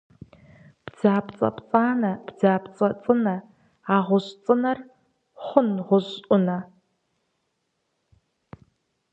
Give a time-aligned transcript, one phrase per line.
[0.85, 3.35] Бдзапцӏэ пцӏанэ бдзапцӏэ цӏынэ,
[3.93, 4.77] а гъущӏ цӏынэр
[5.45, 6.57] хъун гъущӏ ӏунэ?